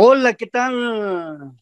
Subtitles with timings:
[0.00, 1.54] Hola, ¿qué tal?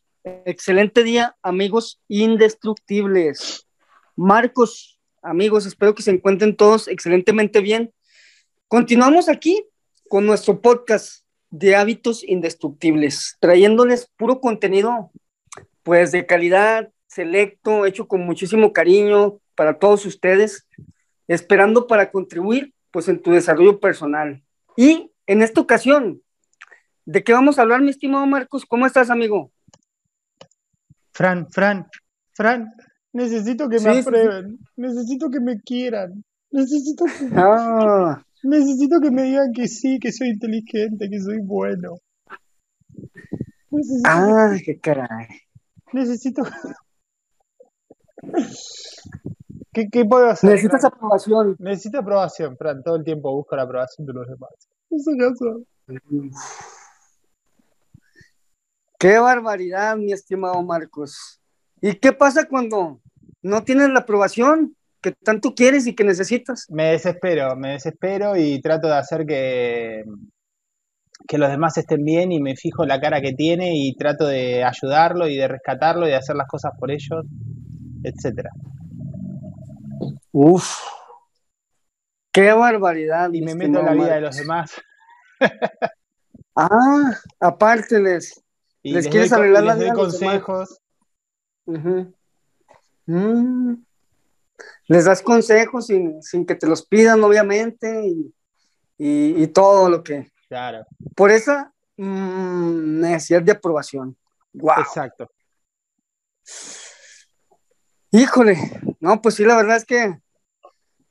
[0.45, 3.67] Excelente día, amigos indestructibles.
[4.15, 7.95] Marcos, amigos, espero que se encuentren todos excelentemente bien.
[8.69, 9.65] Continuamos aquí
[10.11, 15.11] con nuestro podcast de hábitos indestructibles, trayéndoles puro contenido,
[15.83, 20.69] pues de calidad, selecto, hecho con muchísimo cariño para todos ustedes,
[21.27, 24.45] esperando para contribuir pues en tu desarrollo personal.
[24.77, 26.21] Y en esta ocasión,
[27.07, 28.67] ¿de qué vamos a hablar, mi estimado Marcos?
[28.67, 29.51] ¿Cómo estás, amigo?
[31.13, 31.87] Fran, Fran,
[32.35, 32.75] Fran,
[33.13, 38.23] necesito que me aprueben, necesito que me quieran, necesito que, ah.
[38.43, 41.95] necesito que me digan que sí, que soy inteligente, que soy bueno.
[44.05, 45.29] ah, qué caray.
[45.95, 46.43] Necesito.
[49.73, 50.51] ¿Qué, ¿Qué, puedo hacer?
[50.51, 51.57] Necesitas aprobación.
[51.59, 52.83] Necesito aprobación, Fran.
[52.83, 54.51] Todo el tiempo busco la aprobación de los demás.
[54.91, 55.29] Eso ya
[55.87, 56.31] Qué
[59.01, 61.41] barbaridad, mi estimado Marcos.
[61.81, 63.01] ¿Y qué pasa cuando
[63.43, 66.67] no tienes la aprobación que tanto quieres y que necesitas?
[66.69, 70.05] Me desespero, me desespero y trato de hacer que,
[71.29, 74.65] que los demás estén bien y me fijo la cara que tiene y trato de
[74.65, 77.25] ayudarlo y de rescatarlo y de hacer las cosas por ellos,
[78.03, 78.51] etcétera.
[80.33, 80.81] Uf,
[82.33, 83.31] qué barbaridad.
[83.33, 84.75] Y me meto en la vida de los demás.
[86.57, 87.13] ah,
[88.93, 90.81] les, les, quieres arreglar las les consejos.
[93.07, 93.75] Mm.
[94.89, 98.15] Les das consejos sin, que te los pidan, obviamente,
[98.99, 100.31] y, todo lo que.
[100.49, 100.87] Claro.
[101.15, 104.17] Por esa mm, necesidad de aprobación.
[104.53, 104.81] Wow.
[104.81, 105.31] Exacto.
[108.13, 108.57] Híjole,
[109.01, 110.19] no, pues sí, la verdad es que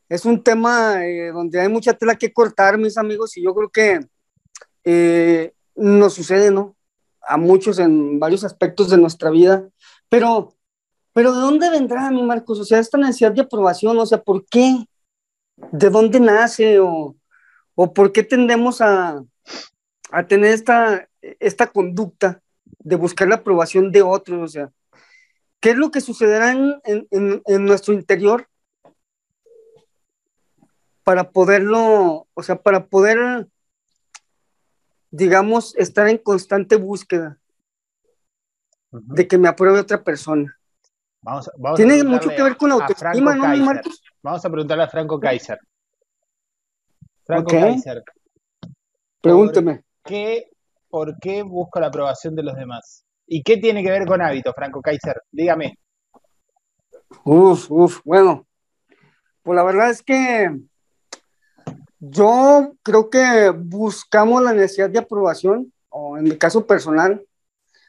[0.08, 3.70] es un tema eh, donde hay mucha tela que cortar, mis amigos, y yo creo
[3.70, 4.00] que
[4.86, 6.76] eh, nos sucede, ¿no?
[7.28, 9.68] A muchos en varios aspectos de nuestra vida,
[10.10, 10.56] pero,
[11.14, 12.60] pero ¿de dónde vendrá, mi Marcos?
[12.60, 14.86] O sea, esta necesidad de aprobación, o sea, ¿por qué?
[15.72, 16.80] ¿De dónde nace?
[16.80, 17.16] ¿O,
[17.76, 19.24] o por qué tendemos a,
[20.12, 22.42] a tener esta, esta conducta
[22.80, 24.42] de buscar la aprobación de otros?
[24.42, 24.72] O sea,
[25.60, 28.48] ¿qué es lo que sucederá en, en, en nuestro interior
[31.06, 33.48] para poderlo, o sea, para poder
[35.12, 37.38] digamos, estar en constante búsqueda
[38.92, 40.58] de que me apruebe otra persona.
[41.22, 44.02] Vamos, vamos Tiene mucho que ver con la autoestima, ¿no, Marcos?
[44.22, 45.60] Vamos a preguntarle a Franco Kaiser.
[47.26, 48.04] Franco Kaiser.
[49.22, 49.78] Pregúnteme.
[49.78, 50.52] ¿por qué,
[50.88, 53.04] ¿Por qué busco la aprobación de los demás?
[53.26, 55.22] ¿Y qué tiene que ver con hábito, Franco Kaiser?
[55.32, 55.80] Dígame.
[57.24, 58.46] Uf, uf, bueno.
[59.42, 60.56] Pues la verdad es que
[62.10, 67.26] yo creo que buscamos la necesidad de aprobación, o en mi caso personal,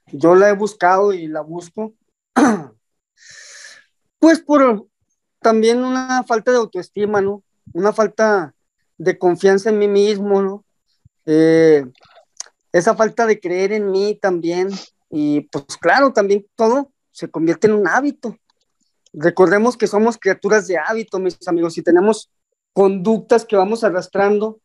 [0.06, 1.93] yo la he buscado y la busco,
[4.19, 4.87] pues por
[5.41, 7.43] también una falta de autoestima, ¿no?
[7.72, 8.54] Una falta
[8.97, 10.65] de confianza en mí mismo, ¿no?
[11.27, 11.84] Eh,
[12.72, 14.71] esa falta de creer en mí también,
[15.10, 18.37] y pues claro, también todo se convierte en un hábito.
[19.12, 22.31] Recordemos que somos criaturas de hábito, mis amigos, y tenemos
[22.76, 24.60] conductas que vamos arrastrando,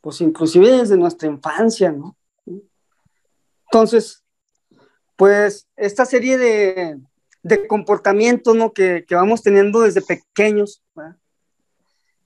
[0.00, 2.16] pues inclusive desde nuestra infancia, ¿no?
[3.66, 4.24] Entonces,
[5.14, 6.98] pues esta serie de,
[7.44, 8.72] de comportamientos, ¿no?
[8.72, 10.82] Que, vamos teniendo desde pequeños,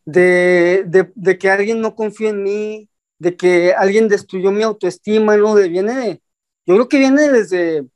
[0.07, 2.89] de, de, que alguien no confía en mí,
[3.19, 5.55] de que alguien destruyó mi autoestima, ¿no?
[5.55, 6.23] De, viene
[6.65, 7.87] yo creo que viene desde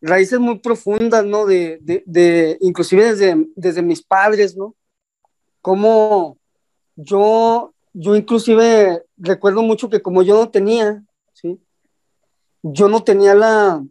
[0.00, 1.44] raíces muy profundas, ¿no?
[1.44, 4.76] De, de, inclusive desde, desde mis padres, ¿no?
[6.96, 11.60] Yo, yo inclusive recuerdo mucho que como yo no tenía, ¿sí?
[12.62, 13.84] Yo no tenía la,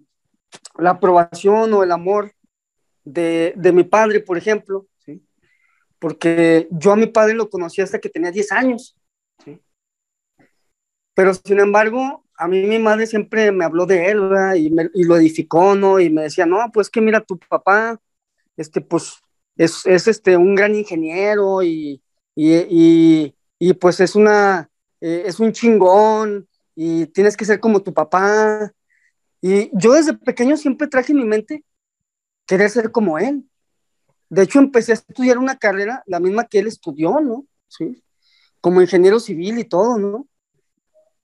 [0.77, 2.33] la aprobación o el amor
[3.03, 5.23] de, de, mi padre, por ejemplo, ¿sí?
[5.99, 8.95] Porque yo a mi padre lo conocí hasta que tenía 10 años,
[9.43, 9.61] ¿sí?
[11.13, 14.19] Pero sin embargo, a mí mi madre siempre me habló de él,
[14.57, 15.99] Y, me, y, lo edificó, ¿no?
[15.99, 17.99] Y me decía, no, pues que mira, tu papá,
[18.57, 19.21] este, pues,
[19.57, 22.01] es, es este, un gran ingeniero y,
[22.35, 24.69] y, y, pues es una,
[24.99, 28.71] eh, es un chingón y tienes que ser como tu papá.
[29.41, 31.63] Y yo desde pequeño siempre traje en mi mente
[32.45, 33.43] querer ser como él.
[34.29, 37.45] De hecho, empecé a estudiar una carrera, la misma que él estudió, ¿no?
[37.67, 38.01] Sí.
[38.61, 40.27] Como ingeniero civil y todo, ¿no?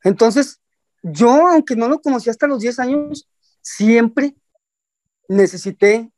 [0.04, 0.60] Entonces,
[1.04, 3.30] yo, aunque no lo conocí hasta los 10 años,
[3.62, 4.36] siempre
[5.30, 6.12] necesité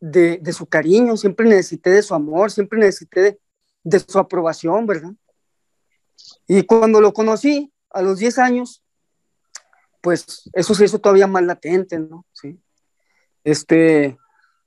[0.00, 3.40] de, de, su cariño, siempre necesité de su amor, siempre necesité de,
[3.84, 5.12] de su aprobación, ¿verdad?
[6.48, 8.82] Y cuando lo conocí a los 10 años,
[10.00, 12.26] pues eso se hizo todavía más latente, ¿no?
[12.32, 12.58] Sí.
[13.42, 14.18] Este,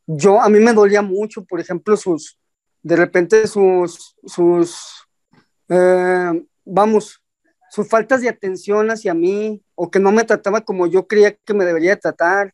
[0.07, 2.39] yo, a mí me dolía mucho, por ejemplo, sus,
[2.81, 5.05] de repente sus, sus,
[5.69, 7.21] eh, vamos,
[7.69, 11.53] sus faltas de atención hacia mí, o que no me trataba como yo creía que
[11.53, 12.53] me debería tratar,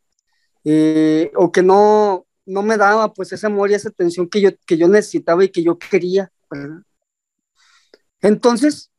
[0.65, 4.50] eh, o que no, no me daba pues ese amor y esa atención que yo,
[4.65, 6.32] que yo necesitaba y que yo quería.
[8.21, 8.91] Entonces,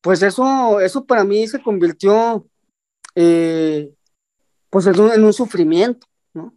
[0.00, 2.46] pues eso, eso para mí se convirtió
[3.14, 3.92] eh,
[4.70, 6.54] pues en un, en un, sufrimiento, ¿no?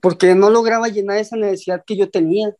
[0.00, 2.54] Porque no lograba llenar esa necesidad que yo tenía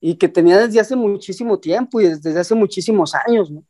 [0.00, 3.64] y que tenía desde hace muchísimo tiempo y desde hace muchísimos años, ¿no?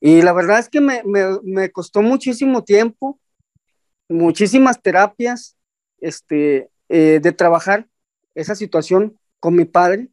[0.00, 3.18] Y la verdad es que me, me, me costó muchísimo tiempo,
[4.08, 5.56] muchísimas terapias,
[6.00, 7.86] este, eh, de trabajar
[8.34, 10.08] esa situación con mi padre,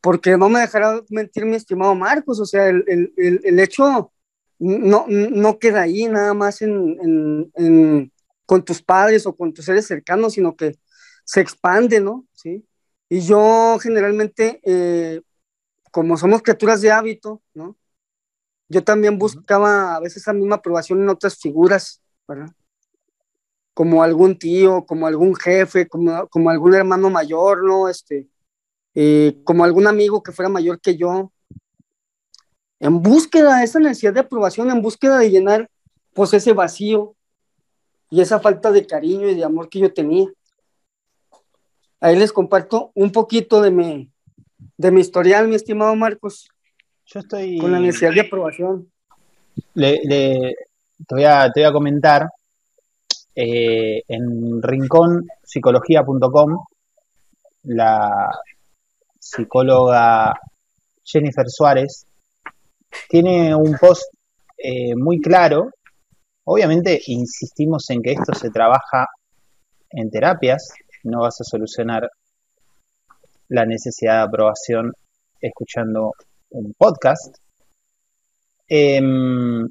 [0.00, 4.12] porque no me dejará mentir mi estimado Marcos, o sea, el, el, el hecho
[4.58, 8.12] no, no, queda ahí nada más en, en,
[8.46, 10.78] con tus padres o con tus seres cercanos, sino que
[11.24, 12.26] se expande, ¿no?
[12.32, 12.66] ¿Sí?
[13.08, 15.20] Y yo generalmente, eh,
[15.90, 17.76] como somos criaturas de hábito, ¿no?
[18.68, 22.48] Yo también buscaba a veces esa misma aprobación en otras figuras, ¿verdad?
[23.74, 27.88] Como algún tío, como algún jefe, como, como algún hermano mayor, ¿no?
[27.88, 28.28] Este,
[28.94, 31.32] eh, como algún amigo que fuera mayor que yo,
[32.78, 35.70] en búsqueda de esa necesidad de aprobación, en búsqueda de llenar
[36.12, 37.16] pues ese vacío
[38.10, 40.28] y esa falta de cariño y de amor que yo tenía.
[42.00, 44.12] Ahí les comparto un poquito de mi,
[44.76, 46.48] de mi historial, mi estimado Marcos.
[47.06, 47.58] Yo estoy...
[47.58, 48.92] Con la necesidad de aprobación.
[49.74, 52.28] Le, te, voy a, te voy a comentar,
[53.34, 56.64] eh, en rinconpsicología.com,
[57.64, 58.30] la
[59.18, 60.34] psicóloga
[61.02, 62.06] Jennifer Suárez
[63.08, 64.04] tiene un post
[64.58, 65.70] eh, muy claro.
[66.44, 69.08] Obviamente insistimos en que esto se trabaja
[69.90, 70.68] en terapias,
[71.04, 72.10] no vas a solucionar
[73.48, 74.92] la necesidad de aprobación
[75.40, 76.12] escuchando
[76.50, 77.36] un podcast.
[78.66, 79.66] Em,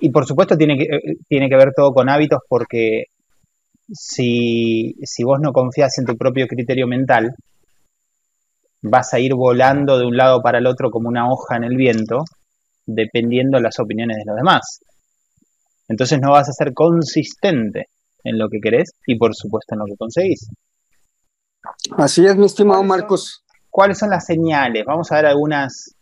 [0.00, 3.04] y por supuesto tiene que, eh, tiene que ver todo con hábitos porque
[3.88, 7.34] si, si vos no confías en tu propio criterio mental,
[8.82, 11.76] vas a ir volando de un lado para el otro como una hoja en el
[11.76, 12.24] viento,
[12.84, 14.80] dependiendo de las opiniones de los demás.
[15.88, 17.86] Entonces no vas a ser consistente
[18.24, 20.48] en lo que querés y por supuesto en lo que conseguís.
[21.96, 23.44] Así es, mi estimado Marcos.
[23.70, 24.84] ¿Cuáles son las señales?
[24.86, 25.94] Vamos a ver algunas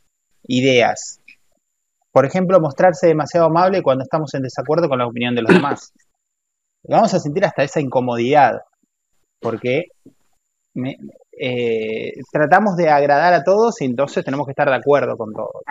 [0.44, 1.20] ideas.
[2.14, 5.92] Por ejemplo, mostrarse demasiado amable cuando estamos en desacuerdo con la opinión de los demás.
[6.84, 8.60] Vamos a sentir hasta esa incomodidad,
[9.40, 9.86] porque
[11.36, 15.62] eh, tratamos de agradar a todos y entonces tenemos que estar de acuerdo con todos.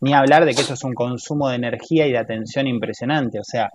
[0.00, 3.38] Ni hablar de que eso es un consumo de energía y de atención impresionante.
[3.38, 3.70] O sea,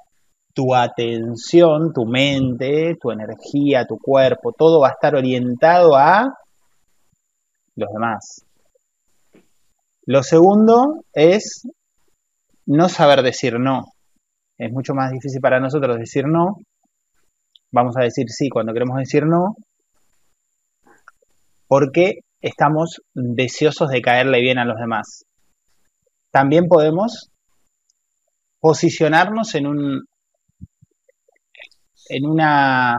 [0.54, 6.38] tu atención, tu mente, tu energía, tu cuerpo, todo va a estar orientado a
[7.76, 8.47] los demás.
[10.08, 11.68] Lo segundo es
[12.66, 13.84] no saber decir no.
[14.58, 16.60] Es mucho más difícil para nosotros decir no.
[17.74, 19.58] Vamos a decir sí cuando queremos decir no,
[21.68, 25.26] porque estamos deseosos de caerle bien a los demás.
[26.32, 27.30] También podemos
[28.62, 30.06] posicionarnos en un
[32.08, 32.98] en una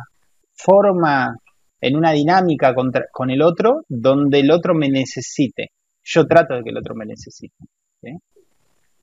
[0.53, 1.35] forma,
[1.81, 5.71] en una dinámica con el otro donde el otro me necesite.
[6.11, 7.55] Yo trato de que el otro me necesite.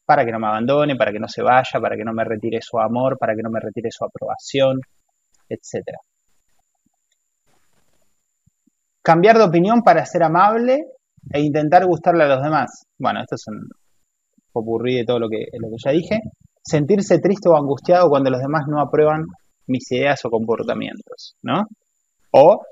[0.06, 2.60] Para que no me abandone, para que no se vaya, para que no me retire
[2.62, 4.80] su amor, para que no me retire su aprobación,
[5.48, 6.00] etcétera.
[9.04, 10.84] Cambiar de opinión para ser amable
[11.32, 12.88] e intentar gustarle a los demás.
[12.98, 13.70] Bueno, esto es un
[14.52, 16.22] popurrí de todo lo que, lo que ya dije.
[16.64, 19.26] Sentirse triste o angustiado cuando los demás no aprueban
[19.68, 21.66] mis ideas o comportamientos, ¿no?
[22.32, 22.64] O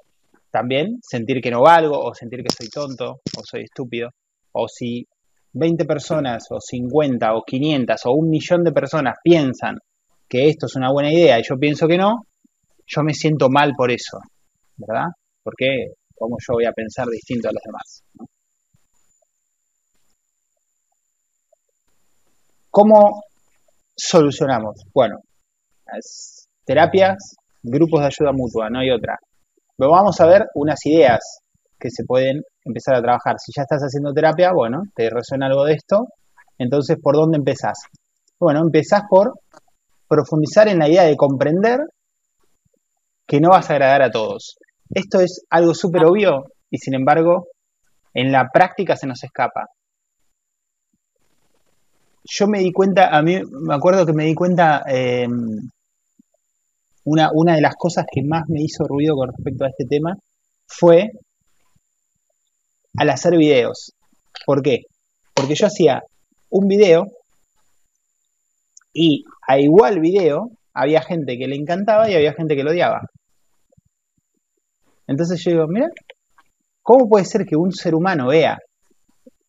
[0.50, 4.10] también sentir que no valgo, o sentir que soy tonto, o soy estúpido,
[4.54, 5.06] o si
[5.54, 9.78] 20 personas, o 50, o 500, o un millón de personas piensan
[10.28, 12.26] que esto es una buena idea y yo pienso que no,
[12.88, 14.18] yo me siento mal por eso,
[14.78, 15.08] ¿verdad?
[15.44, 18.30] Porque cómo yo voy a pensar distinto a los demás.
[22.70, 23.22] ¿Cómo
[23.96, 24.82] solucionamos?
[24.94, 25.18] Bueno,
[26.66, 29.18] terapias, grupos de ayuda mutua, no hay otra.
[29.78, 31.43] Pero vamos a ver unas ideas
[31.84, 33.36] que se pueden empezar a trabajar.
[33.38, 36.08] Si ya estás haciendo terapia, bueno, te resuena algo de esto,
[36.58, 37.78] entonces, ¿por dónde empezás?
[38.40, 39.34] Bueno, empezás por
[40.08, 41.82] profundizar en la idea de comprender
[43.28, 44.56] que no vas a agradar a todos.
[44.90, 47.48] Esto es algo súper obvio y sin embargo
[48.14, 49.68] en la práctica se nos escapa.
[52.24, 54.84] yo me di cuenta, a mí me acuerdo que me di cuenta,
[57.06, 60.16] una, una de las cosas que más me hizo ruido con respecto a este tema
[60.66, 61.12] fue
[62.98, 63.94] al hacer videos.
[64.46, 64.80] ¿Por qué?
[65.34, 66.04] Porque yo hacía
[66.50, 67.06] un video
[68.94, 73.02] y a igual video había gente que le encantaba y había gente que lo odiaba.
[75.08, 75.88] Entonces yo digo, mira,
[76.82, 78.58] ¿cómo puede ser que un ser humano vea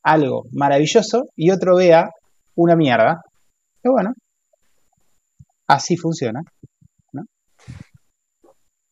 [0.03, 2.11] algo maravilloso y otro vea
[2.57, 3.23] una mierda?
[3.83, 4.13] Y bueno,
[5.67, 6.41] así funciona.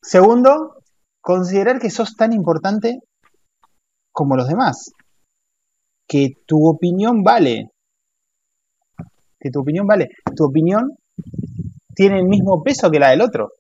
[0.03, 0.83] Segundo,
[1.21, 2.99] considerar que sos tan importante
[4.13, 4.93] como los demás.
[6.07, 7.71] Que tu opinión vale.
[9.41, 10.09] Que tu opinión vale.
[10.37, 10.97] Tu opinión
[11.95, 13.51] tiene el mismo peso que la del otro.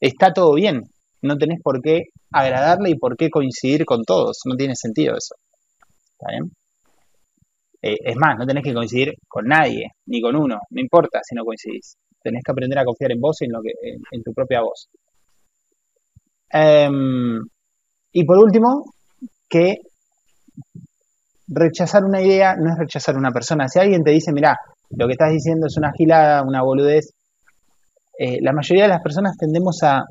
[0.00, 0.82] Está todo bien.
[1.22, 4.40] No tenés por qué agradarle y por qué coincidir con todos.
[4.46, 5.34] No tiene sentido eso.
[6.18, 6.52] ¿Está bien?
[7.86, 10.58] Eh, es más, no tenés que coincidir con nadie, ni con uno.
[10.70, 11.98] No importa si no coincidís.
[12.22, 13.72] Tenés que aprender a confiar en vos y en, lo que,
[14.10, 14.88] en, tu propia voz.
[16.50, 17.40] Em,
[18.12, 18.84] y por último,
[19.54, 19.76] que
[21.46, 23.68] rechazar una idea no es rechazar una persona.
[23.68, 24.56] Si alguien te dice, mira,
[24.90, 27.12] lo que estás diciendo es una gilada, una boludez,
[28.18, 30.02] eh, la mayoría de las personas tendemos a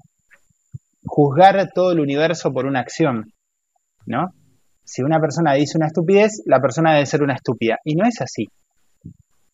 [1.06, 3.26] juzgar todo el universo por una acción,
[4.06, 4.30] ¿no?
[4.86, 7.78] Si una persona dice una estupidez, la persona debe ser una estúpida.
[7.84, 8.48] Y no es así.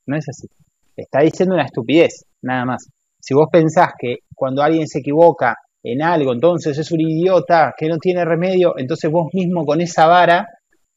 [0.06, 0.48] No es así.
[0.96, 2.88] Está diciendo una estupidez, nada más.
[3.20, 7.88] Si vos pensás que cuando alguien se equivoca en algo, entonces es un idiota que
[7.88, 10.46] no tiene remedio, entonces vos mismo con esa vara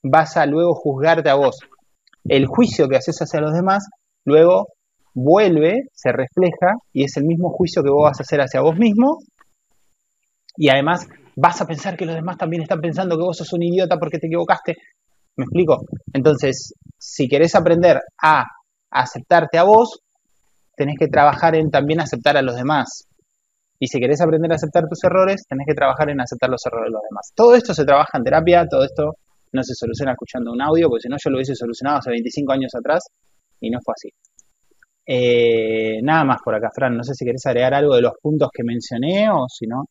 [0.03, 1.59] vas a luego juzgarte a vos.
[2.25, 3.89] El juicio que haces hacia los demás,
[4.25, 4.69] luego
[5.15, 8.77] vuelve, se refleja y es el mismo juicio que vos vas a hacer hacia vos
[8.77, 9.19] mismo.
[10.57, 13.63] Y además vas a pensar que los demás también están pensando que vos sos un
[13.63, 14.77] idiota porque te equivocaste.
[15.37, 15.79] ¿Me explico?
[16.13, 18.45] Entonces, si querés aprender a
[18.91, 20.01] aceptarte a vos,
[20.77, 23.07] tenés que trabajar en también aceptar a los demás.
[23.83, 26.87] Y si querés aprender a aceptar tus errores, tenés que trabajar en aceptar los errores
[26.87, 27.33] de los demás.
[27.35, 29.17] Todo esto se trabaja en terapia, todo esto
[29.53, 32.53] no se soluciona escuchando un audio, porque si no yo lo hubiese solucionado hace 25
[32.53, 33.09] años atrás
[33.59, 34.09] y no fue así.
[35.05, 36.97] Eh, nada más por acá, Fran.
[36.97, 39.87] No sé si querés agregar algo de los puntos que mencioné o si no.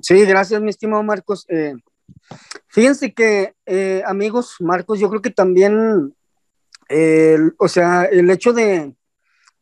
[0.00, 1.44] Sí, gracias, mi estimado Marcos.
[1.48, 1.72] Eh,
[2.68, 6.14] fíjense que, eh, amigos, Marcos, yo creo que también,
[7.58, 8.94] o sea, el hecho de,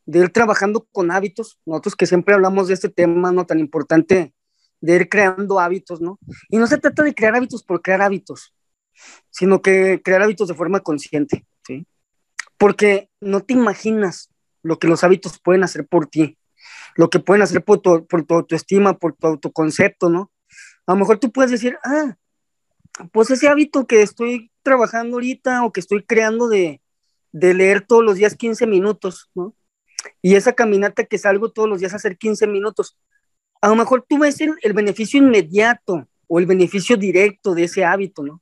[0.07, 3.45] de, ir trabajando con hábitos, nosotros que siempre hablamos de este tema, ¿no?
[3.45, 4.33] Tan importante
[4.81, 6.19] de ir creando hábitos, ¿no?
[6.49, 8.53] Y no se trata de crear hábitos por crear hábitos,
[9.29, 11.85] sino que crear hábitos de forma consciente, ¿sí?
[12.57, 14.29] Porque no te imaginas
[14.63, 16.37] lo que los hábitos pueden hacer por ti,
[16.95, 20.31] lo que pueden hacer por tu, por tu autoestima, por tu autoconcepto, ¿no?
[20.85, 22.15] A lo mejor tú puedes decir, ah,
[23.11, 26.81] pues ese hábito que estoy trabajando ahorita o que estoy creando de,
[27.31, 29.53] de leer todos los días 15 minutos, ¿no?
[30.21, 32.97] Y esa caminata que salgo todos los días a hacer 15 minutos,
[33.61, 38.23] a lo mejor tú ves el, beneficio inmediato o el beneficio directo de ese hábito,
[38.23, 38.41] ¿no?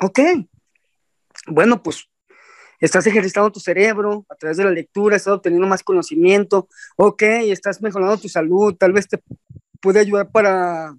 [0.00, 0.20] Ok,
[1.46, 2.08] bueno, pues
[2.80, 7.80] estás ejercitando tu cerebro a través de la lectura, estás obteniendo más conocimiento, ok, estás
[7.80, 9.22] mejorando tu salud, tal vez te
[9.80, 10.96] puede ayudar para,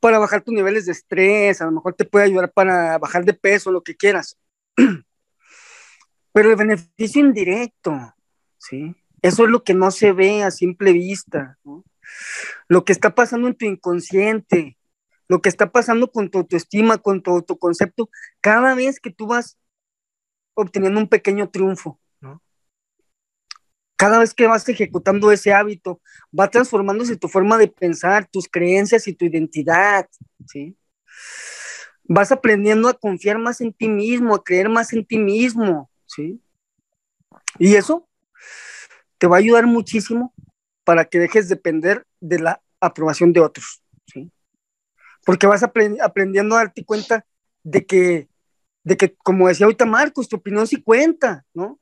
[0.00, 3.34] para bajar tus niveles de estrés, a lo mejor te puede ayudar para bajar de
[3.34, 4.38] peso, lo que quieras.
[6.32, 8.14] Pero el beneficio indirecto,
[8.68, 8.94] ¿sí?
[9.22, 11.58] Eso es lo que no se ve a simple vista.
[12.68, 14.76] Lo que está pasando en tu inconsciente,
[15.28, 18.08] lo que está pasando con tu autoestima, con tu autoconcepto,
[18.40, 19.58] cada vez que tú vas
[20.54, 22.00] obteniendo un pequeño triunfo.
[23.98, 26.02] Cada vez que vas ejecutando ese hábito,
[26.38, 30.06] va transformándose tu forma de pensar, tus creencias y tu identidad,
[30.46, 30.76] ¿sí?
[32.04, 36.42] Vas aprendiendo a confiar más en ti mismo, a creer más en ti mismo, ¿sí?
[37.58, 38.06] Y eso
[39.18, 40.34] te va a ayudar muchísimo
[40.84, 44.30] para que dejes de depender de la aprobación de otros, ¿sí?
[45.24, 47.26] Porque vas aprendiendo a darte cuenta
[47.62, 48.28] de que
[48.86, 51.80] de que, como decía ahorita Marcos, tu opinión sí cuenta, ¿no?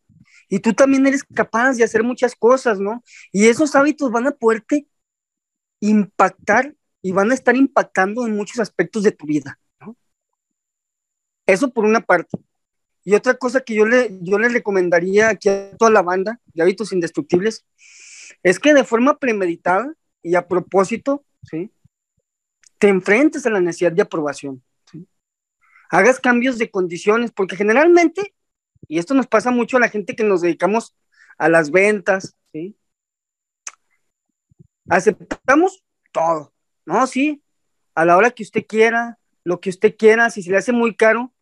[0.48, 3.04] Y tú también eres capaz de hacer muchas cosas, ¿no?
[3.30, 4.88] Y esos hábitos van a poderte
[5.80, 9.94] impactar y van a estar impactando en muchos aspectos de tu vida, ¿no?
[11.44, 12.38] Eso por una parte.
[13.04, 16.92] Y otra cosa que yo le, yo recomendaría aquí a toda la banda de hábitos
[16.92, 17.66] indestructibles
[18.42, 21.70] es que de forma premeditada y a propósito, ¿sí?
[22.78, 24.62] Te enfrentes a la necesidad de aprobación
[25.90, 28.34] hagas cambios de condiciones, porque generalmente,
[28.88, 30.96] y esto nos pasa mucho a la gente que nos dedicamos
[31.38, 32.76] a las ventas, ¿sí?
[34.88, 36.52] Aceptamos todo,
[36.84, 37.06] ¿no?
[37.06, 37.42] Sí,
[37.94, 40.94] a la hora que usted quiera, lo que usted quiera, si se le hace muy
[40.94, 41.32] caro,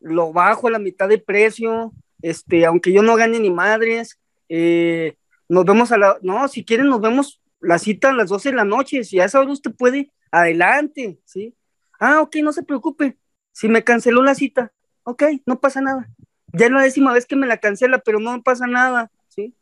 [0.00, 5.16] lo bajo a la mitad de precio, este, aunque yo no gane ni madres, eh,
[5.48, 8.56] nos vemos a la, no, si quieren nos vemos la cita a las 12 de
[8.56, 11.54] la noche, si a esa hora usted puede, adelante, ¿sí?
[11.98, 13.16] Ah, ok, no se preocupe,
[13.52, 14.72] si me canceló la cita,
[15.04, 16.08] ok, no pasa nada.
[16.52, 19.54] Ya es la décima vez que me la cancela, pero no pasa nada, ¿sí?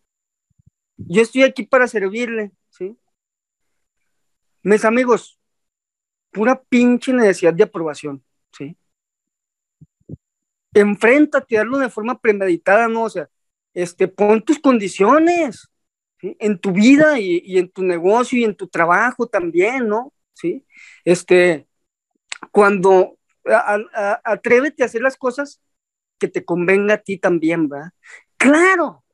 [0.96, 2.96] Yo estoy aquí para servirle, ¿sí?
[4.62, 5.38] Mis amigos,
[6.30, 8.76] pura pinche necesidad de aprobación, ¿sí?
[10.74, 13.04] Enfréntate, hazlo de forma premeditada, ¿no?
[13.04, 13.28] O sea,
[13.72, 15.68] este, pon tus condiciones.
[16.20, 20.12] En tu vida y, en tu negocio y en tu trabajo también, ¿no?
[20.32, 20.64] ¿Sí?
[21.04, 21.66] Este,
[22.50, 23.18] cuando
[24.24, 25.60] atrévete a hacer las cosas
[26.18, 27.92] que te convenga a ti también, ¿va?
[28.38, 29.04] Claro,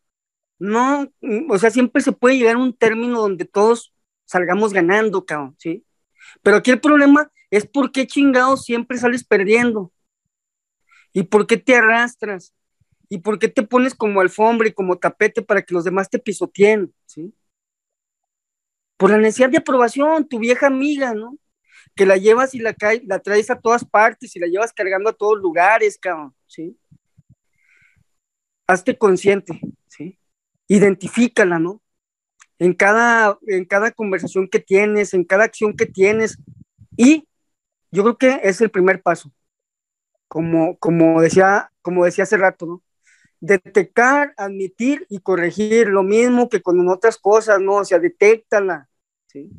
[0.61, 1.11] no,
[1.49, 3.93] o sea, siempre se puede llegar a un término donde todos
[4.25, 5.85] salgamos ganando, cabrón, ¿sí?
[6.43, 9.93] Pero aquí el problema es por qué chingados siempre sales perdiendo.
[11.13, 12.55] ¿Y por qué te arrastras?
[13.09, 16.19] ¿Y por qué te pones como alfombra y como tapete para que los demás te
[16.19, 16.95] pisoteen?
[17.07, 17.35] ¿sí?
[18.97, 21.37] Por la necesidad de aprobación, tu vieja amiga, ¿no?
[21.97, 25.13] Que la llevas y la, la traes a todas partes y la llevas cargando a
[25.15, 26.79] todos lugares, cabrón, ¿sí?
[28.69, 30.19] Hazte consciente, ¿sí?
[30.69, 31.83] Identifícala, ¿no?
[32.59, 36.39] En cada, en cada conversación que tienes, en cada acción que tienes.
[36.97, 37.27] Y
[37.91, 39.33] yo creo que es el primer paso.
[40.31, 42.83] Como, como, decía, como decía hace rato, ¿no?
[43.41, 47.77] detectar, admitir y corregir, lo mismo que con otras cosas, ¿no?
[47.77, 48.89] O sea, detéctala,
[49.27, 49.51] ¿sí?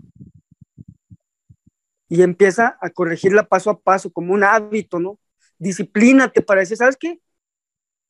[2.07, 5.19] Y empieza a corregirla paso a paso, como un hábito, ¿no?
[5.57, 7.19] Disciplínate para decir, ¿sabes qué?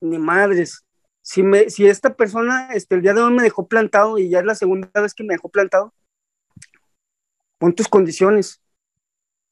[0.02, 0.86] Ni madres,
[1.22, 4.40] si, me, si esta persona este, el día de hoy me dejó plantado y ya
[4.40, 5.94] es la segunda vez que me dejó plantado,
[7.58, 8.62] pon tus condiciones,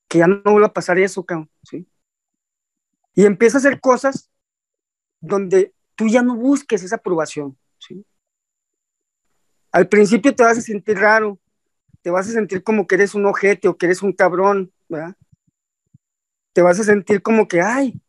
[0.10, 1.88] que ya no vuelva a pasar eso, cabrón, ¿sí?
[3.14, 4.30] Y empieza a hacer cosas
[5.20, 7.58] donde tú ya no busques esa aprobación.
[7.78, 8.06] ¿sí?
[9.72, 11.40] Al principio te vas a sentir raro,
[12.02, 15.16] te vas a sentir como que eres un ojete o que eres un cabrón, ¿verdad?
[16.54, 18.02] Te vas a sentir como que, ay,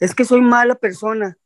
[0.00, 1.36] es que soy mala persona.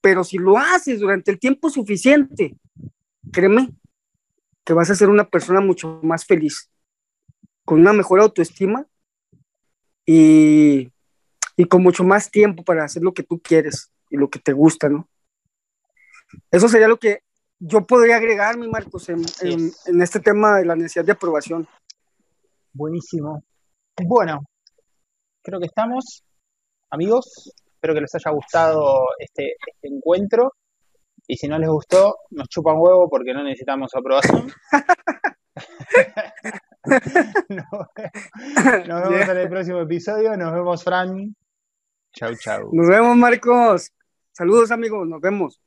[0.00, 2.56] Pero si lo haces durante el tiempo suficiente,
[3.32, 3.70] créeme
[4.64, 6.70] que vas a ser una persona mucho más feliz,
[7.64, 8.86] con una mejor autoestima
[10.06, 10.92] y
[11.58, 14.52] y con mucho más tiempo para hacer lo que tú quieres y lo que te
[14.52, 15.08] gusta, ¿no?
[16.52, 17.22] Eso sería lo que
[17.58, 21.66] yo podría agregar, mi Marcos, en, en, este tema de la necesidad de aprobación.
[22.72, 23.42] Buenísimo.
[24.04, 24.38] Bueno,
[25.42, 26.22] creo que estamos,
[26.90, 27.52] amigos.
[27.74, 30.52] Espero que les haya gustado este, este encuentro.
[31.26, 34.48] Y si no les gustó, nos chupan huevo porque no necesitamos aprobación.
[38.86, 40.36] nos vemos en el próximo episodio.
[40.36, 41.34] Nos vemos, Fran.
[42.18, 42.70] Chau, chau.
[42.72, 43.92] Nos vemos, Marcos.
[44.32, 45.06] Saludos, amigos.
[45.06, 45.60] Nos vemos.